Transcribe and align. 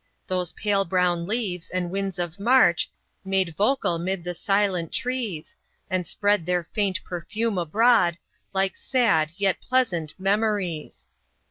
Those 0.25 0.53
pale 0.53 0.83
brown 0.83 1.27
leaves 1.27 1.69
the 1.71 1.79
winds 1.87 2.17
of 2.17 2.39
March 2.39 2.89
Made 3.23 3.53
vocal 3.55 3.99
'mid 3.99 4.23
the 4.23 4.33
silent 4.33 4.91
trees, 4.91 5.55
And 5.91 6.07
spread 6.07 6.47
their 6.47 6.63
faint 6.63 7.03
perfume 7.03 7.59
abroad, 7.59 8.17
Like 8.51 8.77
sad, 8.77 9.31
yet 9.37 9.61
pleasant 9.61 10.15
memories. 10.19 11.07